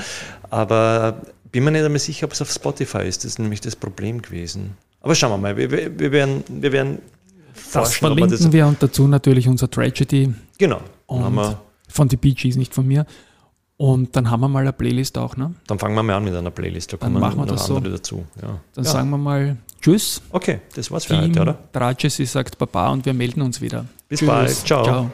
aber 0.49 1.21
bin 1.51 1.63
mir 1.63 1.71
nicht 1.71 1.85
einmal 1.85 1.99
sicher, 1.99 2.25
ob 2.25 2.33
es 2.33 2.41
auf 2.41 2.51
Spotify 2.51 3.03
ist. 3.07 3.23
Das 3.23 3.31
ist 3.31 3.39
nämlich 3.39 3.61
das 3.61 3.75
Problem 3.75 4.21
gewesen. 4.21 4.75
Aber 5.07 5.15
schauen 5.15 5.31
wir 5.31 5.37
mal, 5.37 5.55
wir, 5.55 5.71
wir, 5.71 6.11
werden, 6.11 6.43
wir 6.49 6.69
werden 6.69 6.97
Das 7.53 7.63
forschen, 7.71 7.99
verlinken 7.99 8.31
das. 8.31 8.51
wir 8.51 8.67
und 8.67 8.83
dazu 8.83 9.07
natürlich 9.07 9.47
unser 9.47 9.71
Tragedy 9.71 10.33
Genau. 10.57 10.81
Und 11.05 11.55
von 11.87 12.09
den 12.09 12.19
Bee 12.19 12.33
Gees, 12.33 12.57
nicht 12.57 12.73
von 12.73 12.85
mir. 12.85 13.05
Und 13.77 14.13
dann 14.17 14.29
haben 14.29 14.41
wir 14.41 14.49
mal 14.49 14.59
eine 14.63 14.73
Playlist 14.73 15.17
auch, 15.17 15.37
ne? 15.37 15.55
dann 15.67 15.79
fangen 15.79 15.95
wir 15.95 16.03
mal 16.03 16.15
an 16.15 16.25
mit 16.25 16.35
einer 16.35 16.51
Playlist. 16.51 16.91
Da 16.91 16.97
Dann 16.97 17.13
machen 17.13 17.39
wir 17.39 17.45
das 17.45 17.67
so. 17.67 17.77
andere 17.77 17.93
dazu. 17.93 18.25
Ja. 18.41 18.59
Dann 18.73 18.83
ja. 18.83 18.91
sagen 18.91 19.09
wir 19.11 19.17
mal 19.17 19.55
Tschüss, 19.79 20.21
Okay, 20.29 20.59
das 20.75 20.91
war's 20.91 21.05
für 21.05 21.13
Team 21.13 21.29
heute, 21.29 21.41
oder? 21.41 21.57
Trages, 21.71 22.17
sagt 22.17 22.57
Baba 22.57 22.89
und 22.89 23.05
wir 23.05 23.13
melden 23.13 23.41
uns 23.41 23.61
wieder. 23.61 23.85
Bis 24.09 24.25
bald. 24.25 24.49
Ciao. 24.49 24.83
Ciao. 24.83 25.11